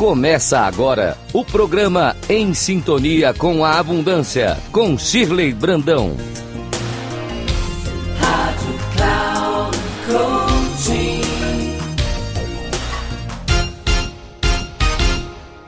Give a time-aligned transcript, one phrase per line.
[0.00, 6.16] Começa agora o programa Em Sintonia com a Abundância, com Shirley Brandão.
[8.18, 9.76] Rádio Cloud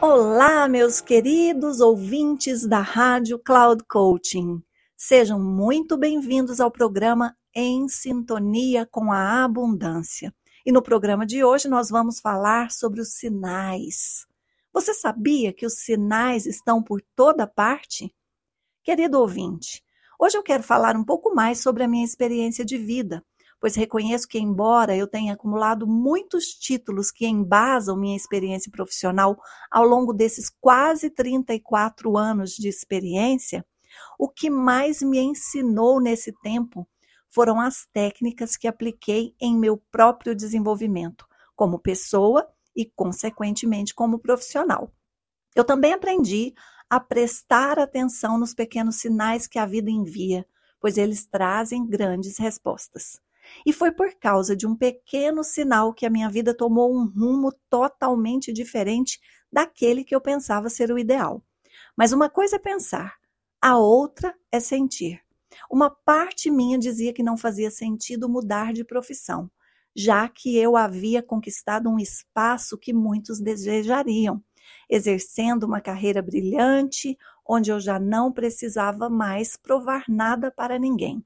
[0.00, 4.62] Olá, meus queridos ouvintes da Rádio Cloud Coaching.
[4.96, 10.32] Sejam muito bem-vindos ao programa Em Sintonia com a Abundância.
[10.64, 14.24] E no programa de hoje nós vamos falar sobre os sinais.
[14.72, 18.14] Você sabia que os sinais estão por toda parte?
[18.84, 19.84] Querido ouvinte,
[20.20, 23.24] hoje eu quero falar um pouco mais sobre a minha experiência de vida,
[23.60, 29.36] pois reconheço que, embora eu tenha acumulado muitos títulos que embasam minha experiência profissional
[29.68, 33.66] ao longo desses quase 34 anos de experiência,
[34.16, 36.86] o que mais me ensinou nesse tempo
[37.32, 41.26] foram as técnicas que apliquei em meu próprio desenvolvimento,
[41.56, 44.92] como pessoa e, consequentemente, como profissional.
[45.54, 46.54] Eu também aprendi
[46.88, 50.46] a prestar atenção nos pequenos sinais que a vida envia,
[50.78, 53.18] pois eles trazem grandes respostas.
[53.64, 57.50] E foi por causa de um pequeno sinal que a minha vida tomou um rumo
[57.70, 59.18] totalmente diferente
[59.50, 61.42] daquele que eu pensava ser o ideal.
[61.96, 63.14] Mas uma coisa é pensar,
[63.60, 65.22] a outra é sentir.
[65.70, 69.50] Uma parte minha dizia que não fazia sentido mudar de profissão,
[69.94, 74.42] já que eu havia conquistado um espaço que muitos desejariam,
[74.88, 81.24] exercendo uma carreira brilhante, onde eu já não precisava mais provar nada para ninguém.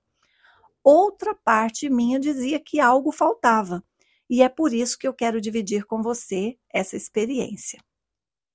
[0.83, 3.83] Outra parte minha dizia que algo faltava,
[4.29, 7.81] e é por isso que eu quero dividir com você essa experiência.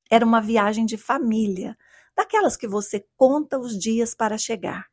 [0.09, 1.77] Era uma viagem de família,
[2.15, 4.90] daquelas que você conta os dias para chegar.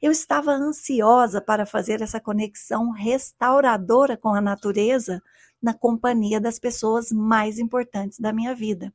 [0.00, 5.22] Eu estava ansiosa para fazer essa conexão restauradora com a natureza
[5.62, 8.92] na companhia das pessoas mais importantes da minha vida.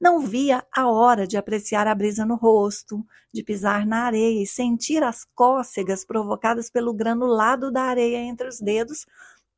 [0.00, 4.46] Não via a hora de apreciar a brisa no rosto, de pisar na areia e
[4.46, 9.06] sentir as cócegas provocadas pelo granulado da areia entre os dedos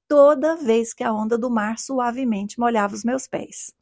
[0.06, 3.72] toda vez que a onda do mar suavemente molhava os meus pés.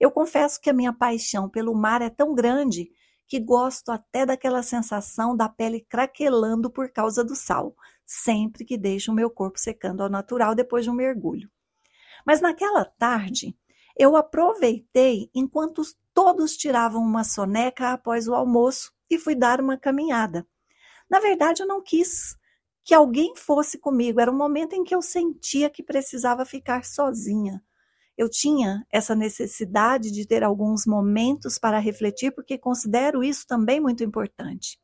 [0.00, 2.90] Eu confesso que a minha paixão pelo mar é tão grande
[3.26, 7.74] que gosto até daquela sensação da pele craquelando por causa do sal,
[8.04, 11.50] sempre que deixo o meu corpo secando ao natural depois de um mergulho.
[12.26, 13.56] Mas naquela tarde,
[13.96, 15.82] eu aproveitei enquanto
[16.12, 20.46] todos tiravam uma soneca após o almoço e fui dar uma caminhada.
[21.08, 22.36] Na verdade, eu não quis
[22.82, 27.62] que alguém fosse comigo, era um momento em que eu sentia que precisava ficar sozinha
[28.16, 34.04] eu tinha essa necessidade de ter alguns momentos para refletir, porque considero isso também muito
[34.04, 34.78] importante.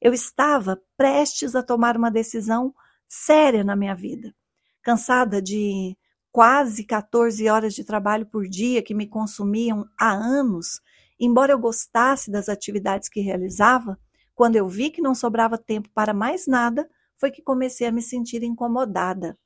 [0.00, 2.74] Eu estava prestes a tomar uma decisão
[3.08, 4.34] séria na minha vida,
[4.82, 5.96] cansada de
[6.30, 10.80] quase 14 horas de trabalho por dia que me consumiam há anos,
[11.18, 13.98] embora eu gostasse das atividades que realizava,
[14.34, 18.00] quando eu vi que não sobrava tempo para mais nada, foi que comecei a me
[18.00, 19.36] sentir incomodada.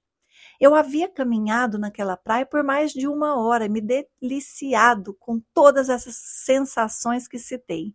[0.63, 6.15] Eu havia caminhado naquela praia por mais de uma hora, me deliciado com todas essas
[6.15, 7.93] sensações que citei.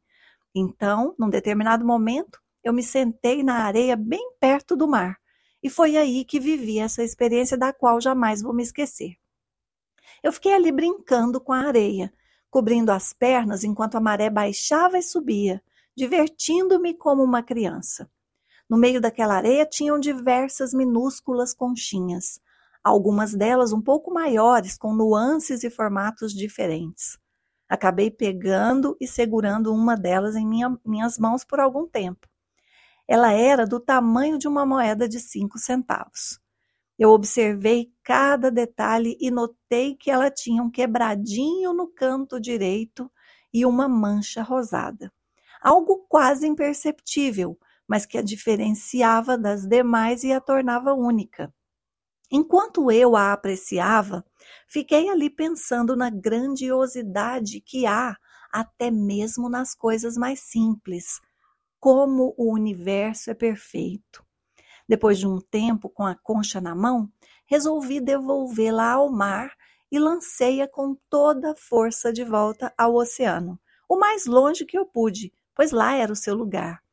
[0.53, 5.17] Então, num determinado momento, eu me sentei na areia bem perto do mar.
[5.63, 9.15] E foi aí que vivi essa experiência da qual jamais vou me esquecer.
[10.21, 12.13] Eu fiquei ali brincando com a areia,
[12.49, 15.63] cobrindo as pernas enquanto a maré baixava e subia,
[15.95, 18.11] divertindo-me como uma criança.
[18.69, 22.41] No meio daquela areia tinham diversas minúsculas conchinhas,
[22.87, 27.17] algumas delas um pouco maiores, com nuances e formatos diferentes.
[27.69, 32.27] Acabei pegando e segurando uma delas em minha, minhas mãos por algum tempo.
[33.07, 36.39] Ela era do tamanho de uma moeda de cinco centavos.
[36.97, 43.11] Eu observei cada detalhe e notei que ela tinha um quebradinho no canto direito
[43.53, 45.11] e uma mancha rosada.
[45.61, 51.53] Algo quase imperceptível, mas que a diferenciava das demais e a tornava única.
[52.29, 54.25] Enquanto eu a apreciava,
[54.67, 58.17] fiquei ali pensando na grandiosidade que há
[58.51, 61.21] até mesmo nas coisas mais simples,
[61.79, 64.25] como o universo é perfeito.
[64.87, 67.09] Depois de um tempo com a concha na mão,
[67.45, 69.53] resolvi devolvê-la ao mar
[69.91, 74.85] e lancei-a com toda a força de volta ao oceano, o mais longe que eu
[74.85, 76.83] pude, pois lá era o seu lugar.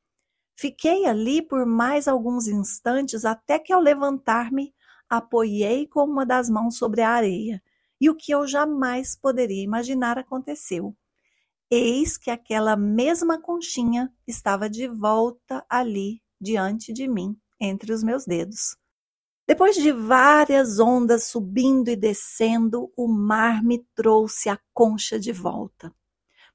[0.56, 4.72] Fiquei ali por mais alguns instantes até que, ao levantar-me,
[5.16, 7.62] apoiei com uma das mãos sobre a areia,
[8.00, 10.94] e o que eu jamais poderia imaginar aconteceu.
[11.70, 18.24] Eis que aquela mesma conchinha estava de volta ali diante de mim, entre os meus
[18.26, 18.76] dedos.
[19.46, 25.94] Depois de várias ondas subindo e descendo, o mar me trouxe a concha de volta.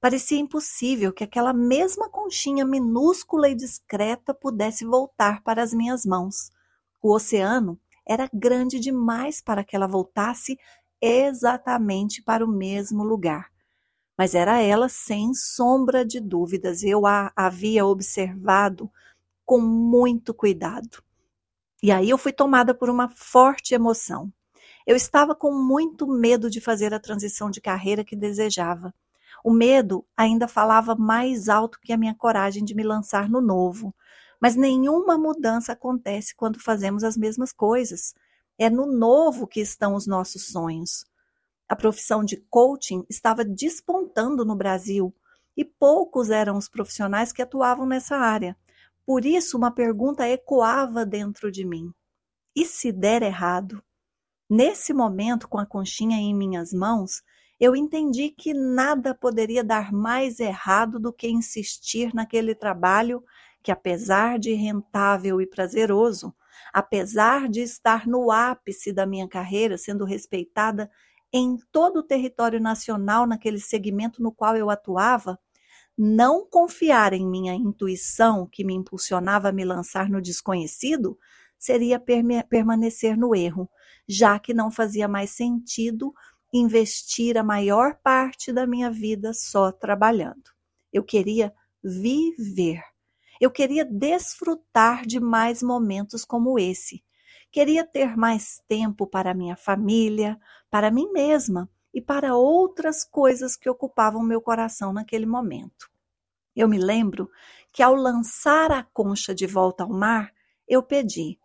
[0.01, 6.51] Parecia impossível que aquela mesma conchinha minúscula e discreta pudesse voltar para as minhas mãos.
[7.01, 7.79] O oceano
[8.09, 10.57] era grande demais para que ela voltasse
[10.99, 13.51] exatamente para o mesmo lugar.
[14.17, 16.83] Mas era ela sem sombra de dúvidas.
[16.83, 18.91] Eu a havia observado
[19.45, 21.03] com muito cuidado.
[21.83, 24.33] E aí eu fui tomada por uma forte emoção.
[24.87, 28.91] Eu estava com muito medo de fazer a transição de carreira que desejava.
[29.43, 33.93] O medo ainda falava mais alto que a minha coragem de me lançar no novo.
[34.41, 38.13] Mas nenhuma mudança acontece quando fazemos as mesmas coisas.
[38.57, 41.05] É no novo que estão os nossos sonhos.
[41.67, 45.13] A profissão de coaching estava despontando no Brasil
[45.55, 48.57] e poucos eram os profissionais que atuavam nessa área.
[49.05, 51.93] Por isso, uma pergunta ecoava dentro de mim:
[52.55, 53.83] e se der errado?
[54.49, 57.21] Nesse momento, com a conchinha em minhas mãos,
[57.59, 63.23] eu entendi que nada poderia dar mais errado do que insistir naquele trabalho
[63.63, 66.33] que, apesar de rentável e prazeroso,
[66.73, 70.89] apesar de estar no ápice da minha carreira, sendo respeitada
[71.31, 75.39] em todo o território nacional naquele segmento no qual eu atuava,
[75.97, 81.17] não confiar em minha intuição, que me impulsionava a me lançar no desconhecido,
[81.57, 82.01] seria
[82.49, 83.69] permanecer no erro,
[84.07, 86.13] já que não fazia mais sentido
[86.53, 90.43] investir a maior parte da minha vida só trabalhando.
[90.91, 91.53] Eu queria
[91.83, 92.81] viver.
[93.39, 97.03] Eu queria desfrutar de mais momentos como esse.
[97.51, 100.39] Queria ter mais tempo para minha família,
[100.69, 105.89] para mim mesma e para outras coisas que ocupavam meu coração naquele momento.
[106.55, 107.29] Eu me lembro
[107.71, 110.33] que ao lançar a concha de volta ao mar,
[110.67, 111.39] eu pedi: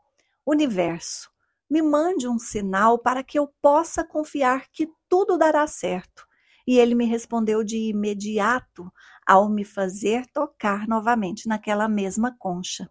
[0.45, 1.31] Universo,
[1.71, 6.27] me mande um sinal para que eu possa confiar que tudo dará certo.
[6.67, 8.91] E ele me respondeu de imediato
[9.27, 12.91] ao me fazer tocar novamente naquela mesma concha.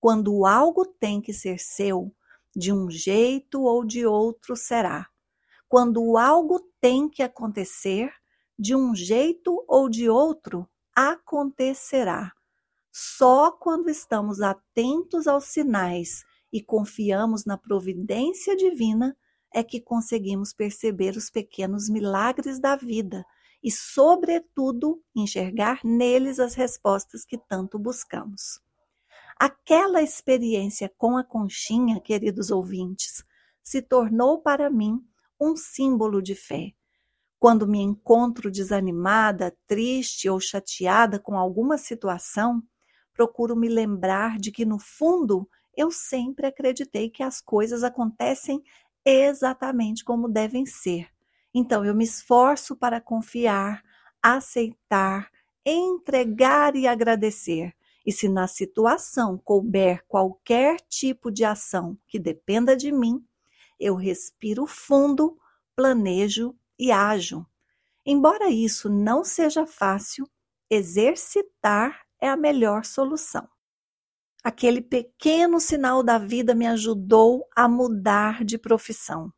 [0.00, 2.14] Quando algo tem que ser seu,
[2.54, 5.08] de um jeito ou de outro será.
[5.68, 8.12] Quando algo tem que acontecer,
[8.58, 12.32] de um jeito ou de outro acontecerá.
[12.92, 19.16] Só quando estamos atentos aos sinais e confiamos na providência divina
[19.54, 23.24] é que conseguimos perceber os pequenos milagres da vida
[23.62, 28.60] e, sobretudo, enxergar neles as respostas que tanto buscamos.
[29.38, 33.24] Aquela experiência com a conchinha, queridos ouvintes,
[33.62, 35.00] se tornou para mim
[35.40, 36.72] um símbolo de fé.
[37.38, 42.62] Quando me encontro desanimada, triste ou chateada com alguma situação,
[43.12, 48.62] procuro me lembrar de que, no fundo, eu sempre acreditei que as coisas acontecem
[49.04, 51.11] exatamente como devem ser.
[51.54, 53.82] Então, eu me esforço para confiar,
[54.22, 55.30] aceitar,
[55.64, 57.74] entregar e agradecer.
[58.04, 63.24] E se na situação couber qualquer tipo de ação que dependa de mim,
[63.78, 65.38] eu respiro fundo,
[65.76, 67.46] planejo e ajo.
[68.04, 70.28] Embora isso não seja fácil,
[70.68, 73.48] exercitar é a melhor solução.
[74.42, 79.32] Aquele pequeno sinal da vida me ajudou a mudar de profissão.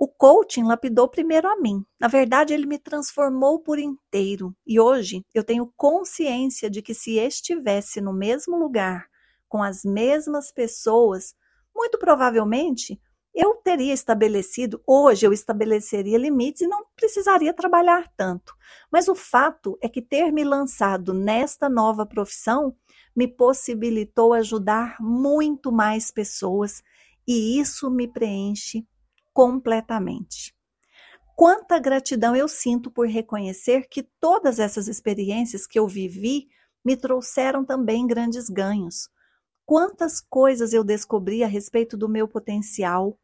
[0.00, 1.84] O coaching lapidou primeiro a mim.
[1.98, 4.54] Na verdade, ele me transformou por inteiro.
[4.64, 9.08] E hoje eu tenho consciência de que se estivesse no mesmo lugar,
[9.48, 11.34] com as mesmas pessoas,
[11.74, 13.00] muito provavelmente
[13.34, 18.54] eu teria estabelecido, hoje eu estabeleceria limites e não precisaria trabalhar tanto.
[18.92, 22.72] Mas o fato é que ter me lançado nesta nova profissão
[23.16, 26.84] me possibilitou ajudar muito mais pessoas
[27.26, 28.86] e isso me preenche
[29.38, 30.52] completamente.
[31.36, 36.48] Quanta gratidão eu sinto por reconhecer que todas essas experiências que eu vivi
[36.84, 39.08] me trouxeram também grandes ganhos.
[39.64, 43.16] Quantas coisas eu descobri a respeito do meu potencial,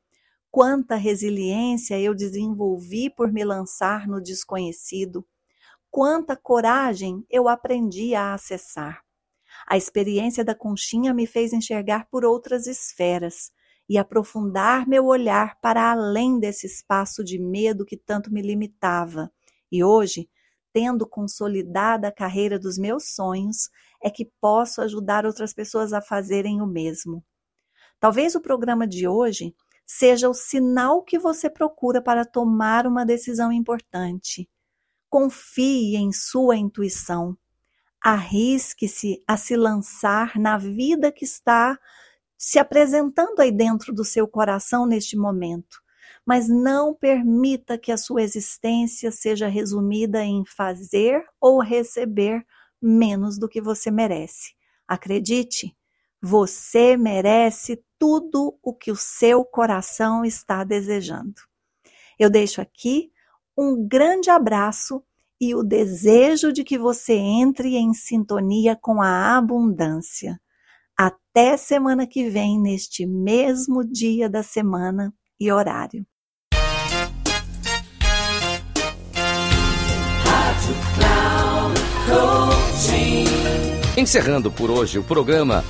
[0.53, 5.27] quanta resiliência eu desenvolvi por me lançar no desconhecido,
[5.91, 9.03] quanta coragem eu aprendi a acessar.
[9.67, 13.51] A experiência da conchinha me fez enxergar por outras esferas
[13.89, 19.31] e aprofundar meu olhar para além desse espaço de medo que tanto me limitava.
[19.71, 20.29] E hoje,
[20.73, 23.71] tendo consolidada a carreira dos meus sonhos,
[24.03, 27.25] é que posso ajudar outras pessoas a fazerem o mesmo.
[28.01, 29.55] Talvez o programa de hoje
[29.87, 34.49] seja o sinal que você procura para tomar uma decisão importante.
[35.09, 37.37] Confie em sua intuição.
[38.03, 41.79] Arrisque-se a se lançar na vida que está
[42.37, 45.83] se apresentando aí dentro do seu coração neste momento.
[46.27, 52.45] Mas não permita que a sua existência seja resumida em fazer ou receber
[52.81, 54.55] menos do que você merece.
[54.87, 55.77] Acredite,
[56.21, 61.35] você merece tudo o que o seu coração está desejando.
[62.19, 63.11] Eu deixo aqui
[63.57, 65.03] um grande abraço
[65.41, 70.41] e o desejo de que você entre em sintonia com a abundância.
[70.97, 76.07] Até semana que vem, neste mesmo dia da semana e horário.
[83.97, 85.65] Encerrando por hoje o programa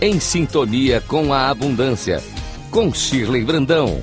[0.00, 2.22] Em Sintonia com a Abundância,
[2.70, 4.02] com Shirley Brandão.